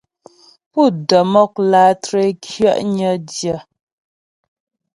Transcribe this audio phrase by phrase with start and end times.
[0.71, 3.55] Pú də́ mɔk lǎtré kyɛ'nyə dyə.